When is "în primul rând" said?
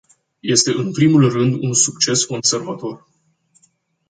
0.71-1.63